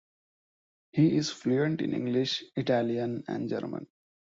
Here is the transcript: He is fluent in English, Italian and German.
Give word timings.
He 0.93 1.15
is 1.15 1.29
fluent 1.29 1.79
in 1.79 1.93
English, 1.93 2.43
Italian 2.55 3.23
and 3.27 3.47
German. 3.47 3.85